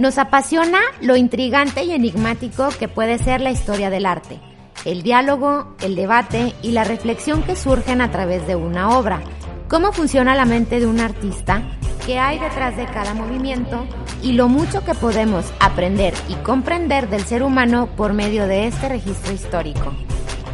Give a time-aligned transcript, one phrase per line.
[0.00, 4.40] Nos apasiona lo intrigante y enigmático que puede ser la historia del arte,
[4.86, 9.20] el diálogo, el debate y la reflexión que surgen a través de una obra,
[9.68, 11.62] cómo funciona la mente de un artista,
[12.06, 13.84] qué hay detrás de cada movimiento
[14.22, 18.88] y lo mucho que podemos aprender y comprender del ser humano por medio de este
[18.88, 19.92] registro histórico.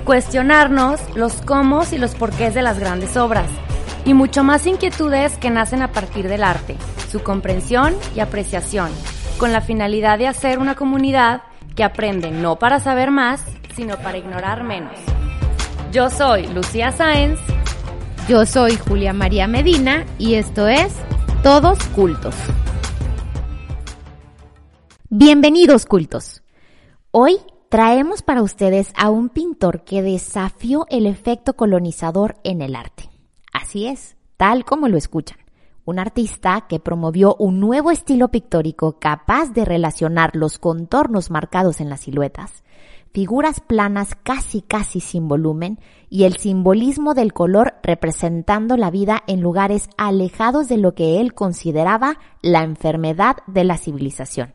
[0.05, 3.47] Cuestionarnos los cómo y los porqués de las grandes obras
[4.05, 6.77] y mucho más inquietudes que nacen a partir del arte,
[7.13, 8.91] su comprensión y apreciación,
[9.39, 11.43] con la finalidad de hacer una comunidad
[11.75, 14.99] que aprende no para saber más, sino para ignorar menos.
[15.93, 17.39] Yo soy Lucía Sáenz.
[18.29, 20.95] Yo soy Julia María Medina y esto es
[21.43, 22.35] Todos Cultos.
[25.11, 26.43] Bienvenidos cultos.
[27.11, 33.09] Hoy traemos para ustedes a un pintor que desafió el efecto colonizador en el arte.
[33.53, 35.39] Así es, tal como lo escuchan.
[35.87, 41.89] Un artista que promovió un nuevo estilo pictórico capaz de relacionar los contornos marcados en
[41.89, 42.65] las siluetas,
[43.13, 45.79] figuras planas casi casi sin volumen
[46.11, 51.35] y el simbolismo del color representando la vida en lugares alejados de lo que él
[51.35, 54.55] consideraba la enfermedad de la civilización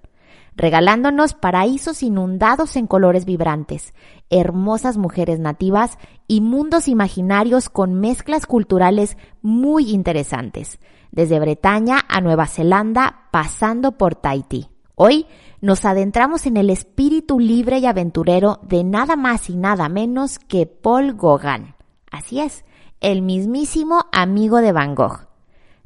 [0.54, 3.94] regalándonos paraísos inundados en colores vibrantes,
[4.30, 10.78] hermosas mujeres nativas y mundos imaginarios con mezclas culturales muy interesantes,
[11.12, 14.70] desde Bretaña a Nueva Zelanda, pasando por Tahití.
[14.96, 15.26] Hoy
[15.62, 20.66] nos adentramos en el espíritu libre y aventurero de nada más y nada menos que
[20.66, 21.76] Paul Gauguin.
[22.12, 22.66] Así es,
[23.00, 25.28] el mismísimo amigo de Van Gogh.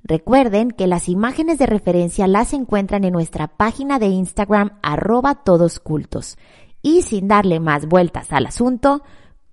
[0.04, 6.38] Recuerden que las imágenes de referencia las encuentran en nuestra página de Instagram arroba todoscultos.
[6.82, 9.02] Y sin darle más vueltas al asunto,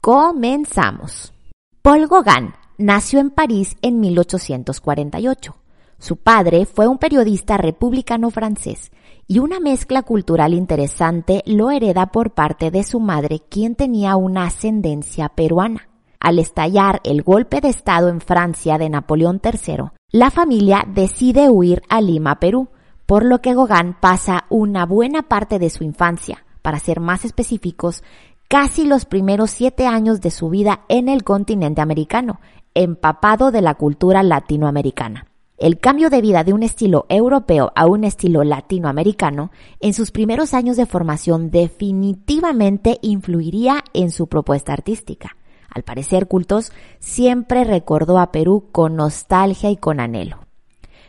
[0.02, 1.32] comenzamos.
[1.80, 5.61] Paul Gauguin nació en París en 1848.
[6.02, 8.90] Su padre fue un periodista republicano francés
[9.28, 14.46] y una mezcla cultural interesante lo hereda por parte de su madre, quien tenía una
[14.46, 15.88] ascendencia peruana.
[16.18, 21.82] Al estallar el golpe de Estado en Francia de Napoleón III, la familia decide huir
[21.88, 22.66] a Lima, Perú,
[23.06, 28.02] por lo que Gauguin pasa una buena parte de su infancia, para ser más específicos,
[28.48, 32.40] casi los primeros siete años de su vida en el continente americano,
[32.74, 35.28] empapado de la cultura latinoamericana.
[35.62, 40.54] El cambio de vida de un estilo europeo a un estilo latinoamericano en sus primeros
[40.54, 45.36] años de formación definitivamente influiría en su propuesta artística
[45.74, 50.40] al parecer cultos, siempre recordó a Perú con nostalgia y con anhelo.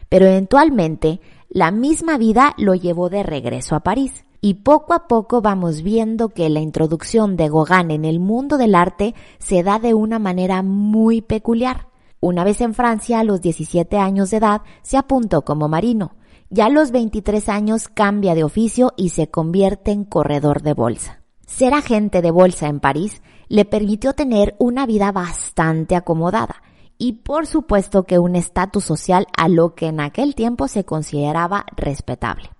[0.09, 4.23] Pero eventualmente, la misma vida lo llevó de regreso a París.
[4.39, 8.75] Y poco a poco vamos viendo que la introducción de Gauguin en el mundo del
[8.75, 11.87] arte se da de una manera muy peculiar.
[12.25, 16.15] Una vez en Francia, a los 17 años de edad, se apuntó como marino.
[16.49, 21.21] Ya a los 23 años cambia de oficio y se convierte en corredor de bolsa.
[21.45, 26.63] Ser agente de bolsa en París le permitió tener una vida bastante acomodada
[26.97, 31.65] y por supuesto que un estatus social a lo que en aquel tiempo se consideraba
[31.75, 32.51] respetable.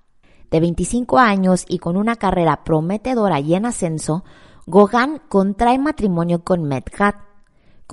[0.51, 4.25] De 25 años y con una carrera prometedora y en ascenso,
[4.65, 7.15] Gauguin contrae matrimonio con Medgat,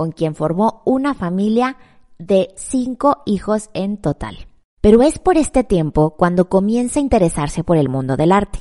[0.00, 1.76] con quien formó una familia
[2.18, 4.46] de cinco hijos en total.
[4.80, 8.60] Pero es por este tiempo cuando comienza a interesarse por el mundo del arte.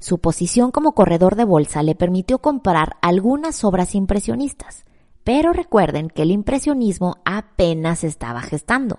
[0.00, 4.84] Su posición como corredor de bolsa le permitió comprar algunas obras impresionistas.
[5.22, 8.98] Pero recuerden que el impresionismo apenas estaba gestando.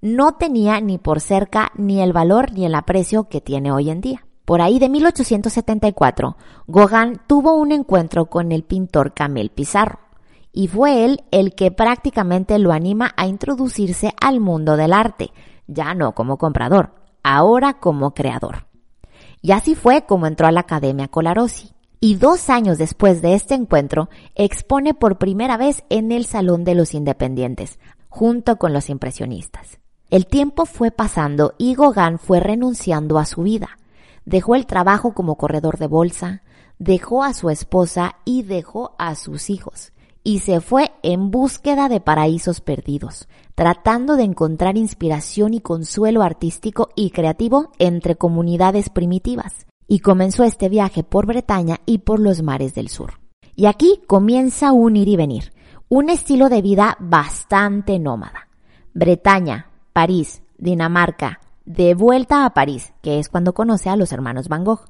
[0.00, 4.00] No tenía ni por cerca ni el valor ni el aprecio que tiene hoy en
[4.00, 4.24] día.
[4.44, 6.36] Por ahí de 1874,
[6.68, 9.98] Gauguin tuvo un encuentro con el pintor Camille Pizarro,
[10.56, 15.32] y fue él el que prácticamente lo anima a introducirse al mundo del arte,
[15.66, 16.94] ya no como comprador,
[17.24, 18.68] ahora como creador.
[19.42, 21.72] Y así fue como entró a la Academia Colarossi.
[21.98, 26.74] Y dos años después de este encuentro, expone por primera vez en el Salón de
[26.74, 29.80] los Independientes, junto con los impresionistas.
[30.10, 33.78] El tiempo fue pasando y Gauguin fue renunciando a su vida.
[34.24, 36.42] Dejó el trabajo como corredor de bolsa,
[36.78, 39.93] dejó a su esposa y dejó a sus hijos
[40.26, 46.88] y se fue en búsqueda de paraísos perdidos, tratando de encontrar inspiración y consuelo artístico
[46.96, 49.66] y creativo entre comunidades primitivas.
[49.86, 53.20] Y comenzó este viaje por Bretaña y por los mares del sur.
[53.54, 55.52] Y aquí comienza un ir y venir,
[55.90, 58.48] un estilo de vida bastante nómada.
[58.94, 64.64] Bretaña, París, Dinamarca, de vuelta a París, que es cuando conoce a los hermanos Van
[64.64, 64.86] Gogh,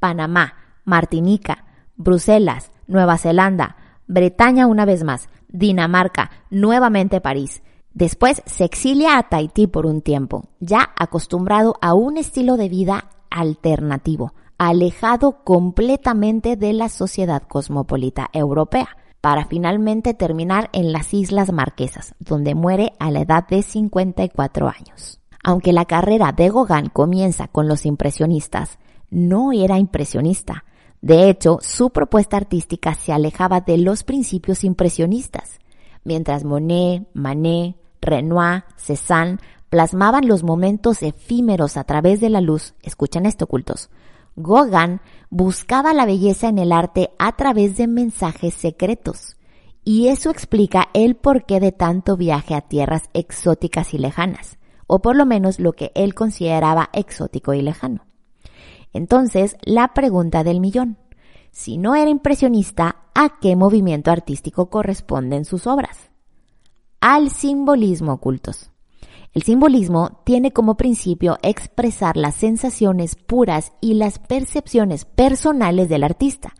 [0.00, 0.54] Panamá,
[0.84, 1.64] Martinica,
[1.96, 7.62] Bruselas, Nueva Zelanda, Bretaña una vez más, Dinamarca, nuevamente París.
[7.92, 13.10] Después se exilia a Tahití por un tiempo, ya acostumbrado a un estilo de vida
[13.30, 22.14] alternativo, alejado completamente de la sociedad cosmopolita europea, para finalmente terminar en las Islas Marquesas,
[22.18, 25.20] donde muere a la edad de 54 años.
[25.42, 28.78] Aunque la carrera de Gauguin comienza con los impresionistas,
[29.08, 30.64] no era impresionista.
[31.04, 35.58] De hecho, su propuesta artística se alejaba de los principios impresionistas,
[36.02, 39.36] mientras Monet, Manet, Renoir, Cézanne
[39.68, 42.72] plasmaban los momentos efímeros a través de la luz.
[42.82, 43.90] Escuchen esto, cultos.
[44.36, 49.36] Gauguin buscaba la belleza en el arte a través de mensajes secretos.
[49.84, 54.56] Y eso explica el porqué de tanto viaje a tierras exóticas y lejanas,
[54.86, 58.06] o por lo menos lo que él consideraba exótico y lejano.
[58.94, 60.96] Entonces, la pregunta del millón.
[61.50, 66.10] Si no era impresionista, ¿a qué movimiento artístico corresponden sus obras?
[67.00, 68.70] Al simbolismo ocultos.
[69.34, 76.54] El simbolismo tiene como principio expresar las sensaciones puras y las percepciones personales del artista,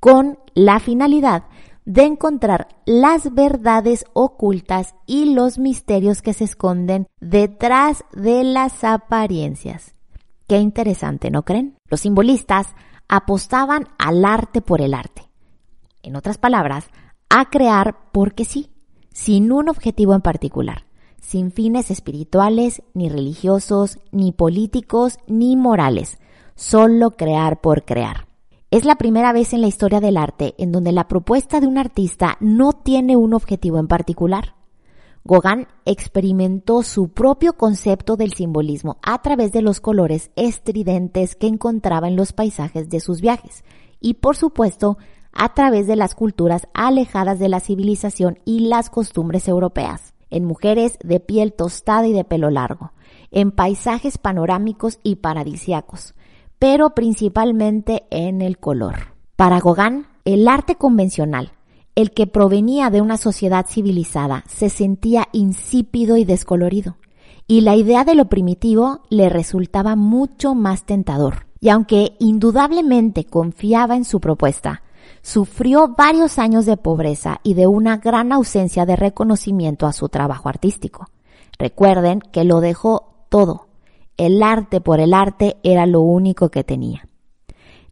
[0.00, 1.44] con la finalidad
[1.84, 9.97] de encontrar las verdades ocultas y los misterios que se esconden detrás de las apariencias.
[10.48, 11.76] Qué interesante, ¿no creen?
[11.88, 12.74] Los simbolistas
[13.06, 15.22] apostaban al arte por el arte.
[16.02, 16.86] En otras palabras,
[17.30, 18.70] a crear porque sí,
[19.12, 20.88] sin un objetivo en particular
[21.28, 26.18] sin fines espirituales, ni religiosos, ni políticos, ni morales,
[26.54, 28.28] solo crear por crear.
[28.70, 31.76] Es la primera vez en la historia del arte en donde la propuesta de un
[31.76, 34.54] artista no tiene un objetivo en particular.
[35.28, 42.08] Gauguin experimentó su propio concepto del simbolismo a través de los colores estridentes que encontraba
[42.08, 43.62] en los paisajes de sus viajes
[44.00, 44.96] y, por supuesto,
[45.32, 50.98] a través de las culturas alejadas de la civilización y las costumbres europeas en mujeres
[51.04, 52.92] de piel tostada y de pelo largo,
[53.30, 56.14] en paisajes panorámicos y paradisiacos,
[56.58, 59.14] pero principalmente en el color.
[59.36, 61.52] Para Gauguin, el arte convencional,
[61.98, 66.96] el que provenía de una sociedad civilizada, se sentía insípido y descolorido,
[67.48, 71.48] y la idea de lo primitivo le resultaba mucho más tentador.
[71.58, 74.82] Y aunque indudablemente confiaba en su propuesta,
[75.22, 80.48] sufrió varios años de pobreza y de una gran ausencia de reconocimiento a su trabajo
[80.48, 81.08] artístico.
[81.58, 83.66] Recuerden que lo dejó todo.
[84.16, 87.07] El arte por el arte era lo único que tenía.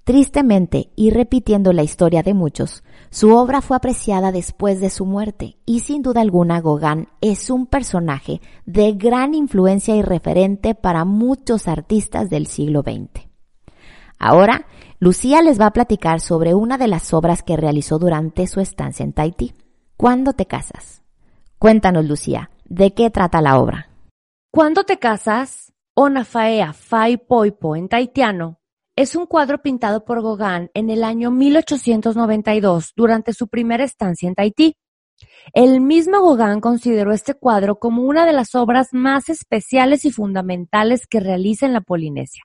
[0.06, 5.56] Tristemente, y repitiendo la historia de muchos, su obra fue apreciada después de su muerte,
[5.66, 11.66] y sin duda alguna Gauguin es un personaje de gran influencia y referente para muchos
[11.66, 13.26] artistas del siglo XX.
[14.16, 14.68] Ahora
[15.00, 19.02] Lucía les va a platicar sobre una de las obras que realizó durante su estancia
[19.02, 19.54] en Tahití.
[19.96, 21.02] ¿Cuándo te casas?
[21.58, 23.90] Cuéntanos, Lucía, ¿de qué trata la obra?
[24.52, 25.72] ¿Cuándo te casas?
[25.94, 28.60] Onafaea Fai Poipo en taitiano
[28.96, 34.34] es un cuadro pintado por Gauguin en el año 1892 durante su primera estancia en
[34.34, 34.76] Tahití.
[35.52, 41.06] El mismo Gauguin consideró este cuadro como una de las obras más especiales y fundamentales
[41.06, 42.42] que realiza en la Polinesia.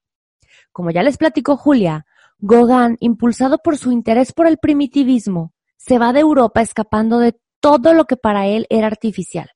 [0.74, 2.06] Como ya les platicó Julia,
[2.40, 7.94] Gauguin, impulsado por su interés por el primitivismo, se va de Europa escapando de todo
[7.94, 9.50] lo que para él era artificial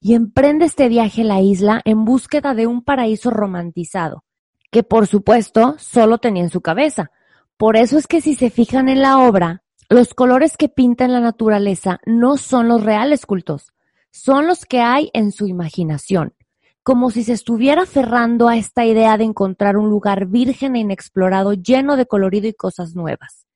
[0.00, 4.24] y emprende este viaje a la isla en búsqueda de un paraíso romantizado,
[4.70, 7.10] que por supuesto solo tenía en su cabeza.
[7.56, 11.12] Por eso es que si se fijan en la obra, los colores que pinta en
[11.12, 13.72] la naturaleza no son los reales cultos,
[14.10, 16.34] son los que hay en su imaginación
[16.82, 21.52] como si se estuviera aferrando a esta idea de encontrar un lugar virgen e inexplorado
[21.52, 23.46] lleno de colorido y cosas nuevas.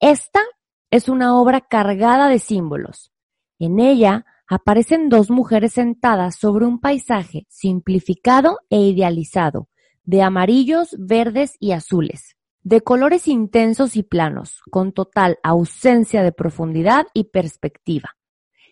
[0.00, 0.40] Esta
[0.90, 3.12] es una obra cargada de símbolos.
[3.58, 9.68] En ella aparecen dos mujeres sentadas sobre un paisaje simplificado e idealizado,
[10.06, 17.06] de amarillos, verdes y azules, de colores intensos y planos, con total ausencia de profundidad
[17.12, 18.16] y perspectiva.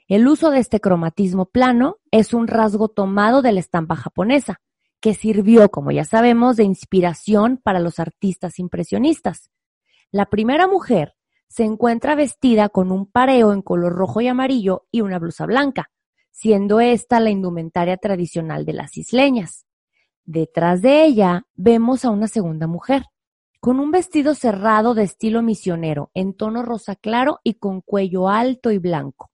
[0.07, 4.61] El uso de este cromatismo plano es un rasgo tomado de la estampa japonesa,
[5.01, 9.51] que sirvió, como ya sabemos, de inspiración para los artistas impresionistas.
[10.11, 11.15] La primera mujer
[11.49, 15.91] se encuentra vestida con un pareo en color rojo y amarillo y una blusa blanca,
[16.31, 19.67] siendo esta la indumentaria tradicional de las isleñas.
[20.27, 23.05] Detrás de ella vemos a una segunda mujer,
[23.61, 28.71] con un vestido cerrado de estilo misionero, en tono rosa claro y con cuello alto
[28.71, 29.31] y blanco.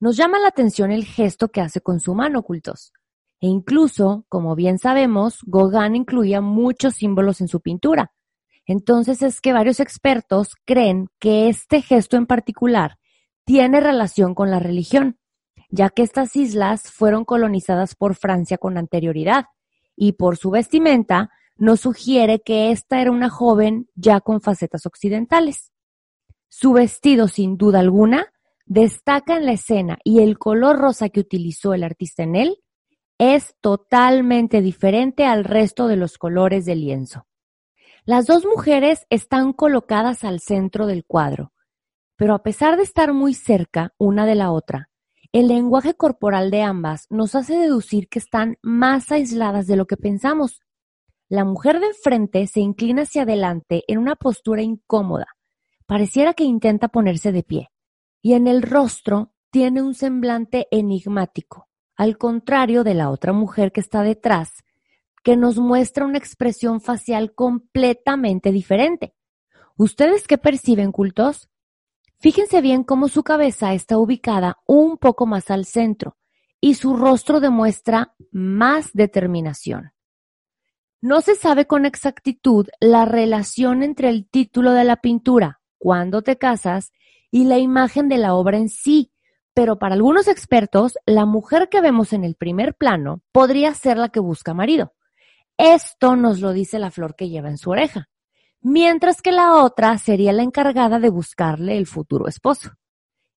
[0.00, 2.92] Nos llama la atención el gesto que hace con su mano ocultos.
[3.40, 8.12] E incluso, como bien sabemos, Gauguin incluía muchos símbolos en su pintura.
[8.66, 12.98] Entonces es que varios expertos creen que este gesto en particular
[13.44, 15.18] tiene relación con la religión,
[15.70, 19.46] ya que estas islas fueron colonizadas por Francia con anterioridad
[19.98, 25.72] y por su vestimenta nos sugiere que esta era una joven ya con facetas occidentales.
[26.48, 28.32] Su vestido, sin duda alguna,
[28.64, 32.62] destaca en la escena y el color rosa que utilizó el artista en él
[33.18, 37.26] es totalmente diferente al resto de los colores del lienzo.
[38.04, 41.52] Las dos mujeres están colocadas al centro del cuadro,
[42.16, 44.90] pero a pesar de estar muy cerca una de la otra,
[45.38, 49.96] el lenguaje corporal de ambas nos hace deducir que están más aisladas de lo que
[49.96, 50.62] pensamos.
[51.28, 55.28] La mujer de enfrente se inclina hacia adelante en una postura incómoda,
[55.86, 57.70] pareciera que intenta ponerse de pie,
[58.20, 63.80] y en el rostro tiene un semblante enigmático, al contrario de la otra mujer que
[63.80, 64.64] está detrás,
[65.22, 69.14] que nos muestra una expresión facial completamente diferente.
[69.76, 71.48] ¿Ustedes qué perciben, cultos?
[72.20, 76.16] Fíjense bien cómo su cabeza está ubicada un poco más al centro
[76.60, 79.92] y su rostro demuestra más determinación.
[81.00, 86.38] No se sabe con exactitud la relación entre el título de la pintura, Cuando te
[86.38, 86.90] casas,
[87.30, 89.12] y la imagen de la obra en sí,
[89.54, 94.08] pero para algunos expertos, la mujer que vemos en el primer plano podría ser la
[94.08, 94.94] que busca marido.
[95.56, 98.08] Esto nos lo dice la flor que lleva en su oreja,
[98.60, 102.72] mientras que la otra sería la encargada de buscarle el futuro esposo,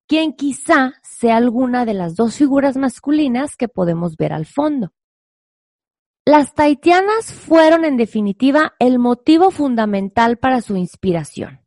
[0.08, 4.92] quien quizá sea alguna de las dos figuras masculinas que podemos ver al fondo.
[6.26, 11.62] Las taitianas fueron en definitiva el motivo fundamental para su inspiración.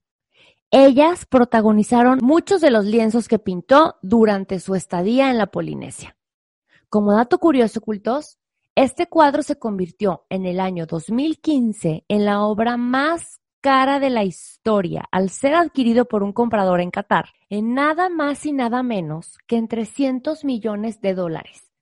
[0.70, 6.16] Ellas protagonizaron muchos de los lienzos que pintó durante su estadía en la Polinesia.
[6.88, 8.38] Como dato curioso, cultos,
[8.74, 14.24] este cuadro se convirtió en el año 2015 en la obra más cara de la
[14.24, 19.38] historia al ser adquirido por un comprador en Qatar en nada más y nada menos
[19.46, 21.72] que en 300 millones de dólares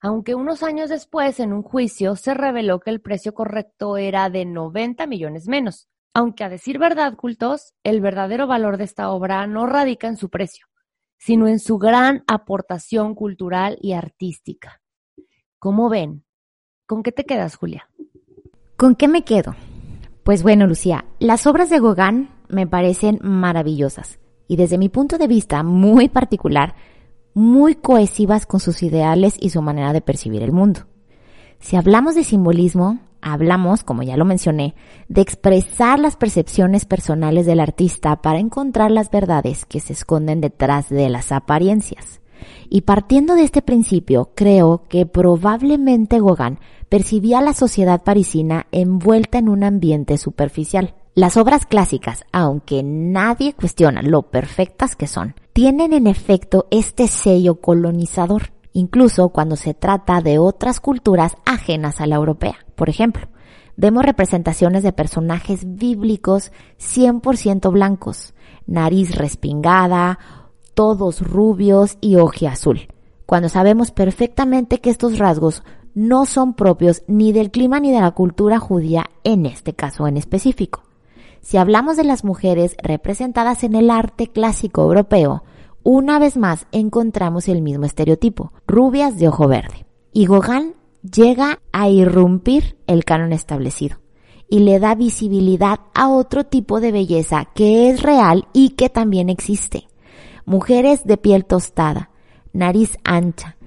[0.00, 4.44] aunque unos años después, en un juicio, se reveló que el precio correcto era de
[4.44, 5.88] 90 millones menos.
[6.14, 10.30] Aunque a decir verdad, cultos, el verdadero valor de esta obra no radica en su
[10.30, 10.66] precio,
[11.16, 14.80] sino en su gran aportación cultural y artística.
[15.58, 16.24] ¿Cómo ven?
[16.86, 17.90] ¿Con qué te quedas, Julia?
[18.76, 19.56] ¿Con qué me quedo?
[20.28, 25.26] Pues bueno, Lucía, las obras de Gauguin me parecen maravillosas y desde mi punto de
[25.26, 26.74] vista muy particular,
[27.32, 30.80] muy cohesivas con sus ideales y su manera de percibir el mundo.
[31.60, 34.74] Si hablamos de simbolismo, hablamos, como ya lo mencioné,
[35.08, 40.90] de expresar las percepciones personales del artista para encontrar las verdades que se esconden detrás
[40.90, 42.20] de las apariencias.
[42.68, 49.38] Y partiendo de este principio, creo que probablemente Gauguin percibía a la sociedad parisina envuelta
[49.38, 50.94] en un ambiente superficial.
[51.14, 57.60] Las obras clásicas, aunque nadie cuestiona lo perfectas que son, tienen en efecto este sello
[57.60, 62.58] colonizador, incluso cuando se trata de otras culturas ajenas a la europea.
[62.76, 63.26] Por ejemplo,
[63.76, 68.34] vemos representaciones de personajes bíblicos 100% blancos,
[68.66, 70.20] nariz respingada,
[70.78, 72.14] todos rubios y
[72.46, 72.86] azul,
[73.26, 78.12] cuando sabemos perfectamente que estos rasgos no son propios ni del clima ni de la
[78.12, 80.84] cultura judía en este caso en específico.
[81.40, 85.42] Si hablamos de las mujeres representadas en el arte clásico europeo,
[85.82, 89.84] una vez más encontramos el mismo estereotipo, rubias de ojo verde.
[90.12, 93.96] Y Gauguin llega a irrumpir el canon establecido
[94.48, 99.28] y le da visibilidad a otro tipo de belleza que es real y que también
[99.28, 99.88] existe.
[100.48, 102.08] Mujeres de piel tostada,
[102.54, 103.58] nariz ancha,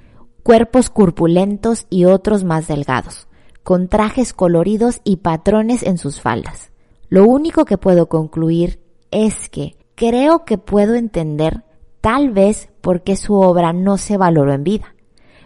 [0.41, 3.27] cuerpos corpulentos y otros más delgados,
[3.61, 6.71] con trajes coloridos y patrones en sus faldas.
[7.07, 8.79] Lo único que puedo concluir
[9.11, 11.65] es que creo que puedo entender
[12.01, 14.95] tal vez por qué su obra no se valoró en vida.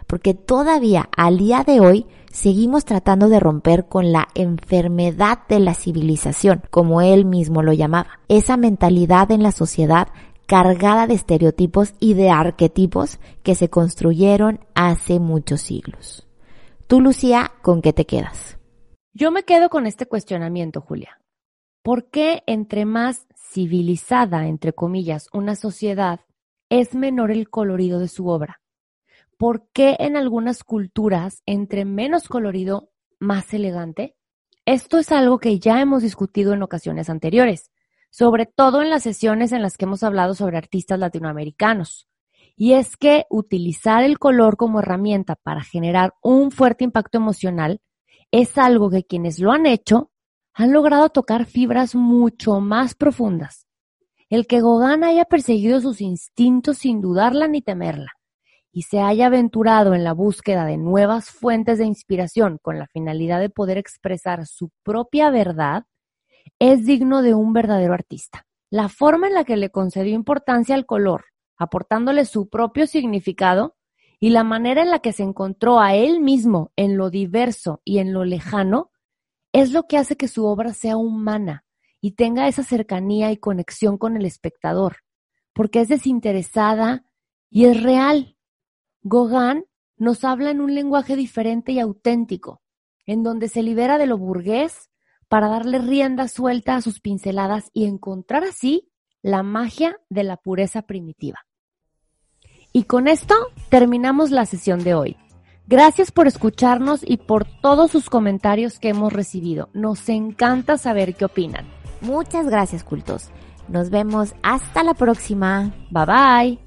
[0.06, 5.74] Porque todavía al día de hoy seguimos tratando de romper con la enfermedad de la
[5.74, 8.20] civilización, como él mismo lo llamaba.
[8.28, 10.08] Esa mentalidad en la sociedad
[10.46, 16.26] cargada de estereotipos y de arquetipos que se construyeron hace muchos siglos.
[16.86, 18.58] Tú, Lucía, ¿con qué te quedas?
[19.12, 21.20] Yo me quedo con este cuestionamiento, Julia.
[21.82, 26.20] ¿Por qué entre más civilizada, entre comillas, una sociedad,
[26.68, 28.60] es menor el colorido de su obra?
[29.36, 34.16] ¿Por qué en algunas culturas, entre menos colorido, más elegante?
[34.64, 37.70] Esto es algo que ya hemos discutido en ocasiones anteriores,
[38.16, 42.08] sobre todo en las sesiones en las que hemos hablado sobre artistas latinoamericanos.
[42.56, 47.82] Y es que utilizar el color como herramienta para generar un fuerte impacto emocional
[48.30, 50.12] es algo que quienes lo han hecho
[50.54, 53.66] han logrado tocar fibras mucho más profundas.
[54.30, 58.12] El que Gauguin haya perseguido sus instintos sin dudarla ni temerla,
[58.72, 63.40] y se haya aventurado en la búsqueda de nuevas fuentes de inspiración con la finalidad
[63.40, 65.84] de poder expresar su propia verdad,
[66.58, 68.46] es digno de un verdadero artista.
[68.70, 71.26] La forma en la que le concedió importancia al color,
[71.56, 73.76] aportándole su propio significado,
[74.18, 77.98] y la manera en la que se encontró a él mismo en lo diverso y
[77.98, 78.90] en lo lejano,
[79.52, 81.64] es lo que hace que su obra sea humana
[82.00, 84.98] y tenga esa cercanía y conexión con el espectador,
[85.52, 87.04] porque es desinteresada
[87.50, 88.36] y es real.
[89.02, 89.64] Gauguin
[89.96, 92.62] nos habla en un lenguaje diferente y auténtico,
[93.06, 94.90] en donde se libera de lo burgués
[95.28, 98.88] para darle rienda suelta a sus pinceladas y encontrar así
[99.22, 101.46] la magia de la pureza primitiva.
[102.72, 103.34] Y con esto
[103.70, 105.16] terminamos la sesión de hoy.
[105.66, 109.68] Gracias por escucharnos y por todos sus comentarios que hemos recibido.
[109.72, 111.66] Nos encanta saber qué opinan.
[112.00, 113.30] Muchas gracias, cultos.
[113.68, 115.74] Nos vemos hasta la próxima.
[115.90, 116.65] Bye bye.